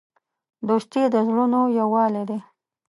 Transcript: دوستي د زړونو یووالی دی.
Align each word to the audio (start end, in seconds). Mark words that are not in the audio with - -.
دوستي 0.67 1.03
د 1.13 1.15
زړونو 1.27 1.61
یووالی 1.79 2.23
دی. 2.29 2.39